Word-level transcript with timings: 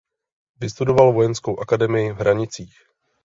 Vystudoval 0.59 1.13
vojenskou 1.13 1.59
akademii 1.59 2.11
v 2.11 2.15
Hranicích. 2.15 2.73